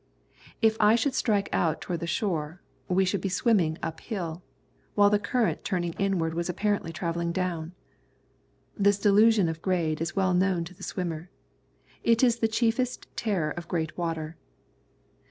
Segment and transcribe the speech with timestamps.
[0.63, 4.41] If I should strike out toward the shore, we should be swimming up hill,
[4.95, 7.73] while the current turning inward was apparently travelling down.
[8.75, 11.29] This delusion of grade is well known to the swimmer.
[12.03, 14.37] It is the chiefest terror of great water.